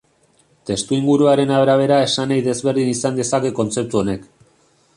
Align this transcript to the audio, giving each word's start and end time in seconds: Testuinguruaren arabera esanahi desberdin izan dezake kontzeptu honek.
Testuinguruaren 0.69 1.53
arabera 1.57 1.99
esanahi 2.07 2.43
desberdin 2.47 2.89
izan 2.95 3.21
dezake 3.23 3.55
kontzeptu 3.61 4.01
honek. 4.05 4.25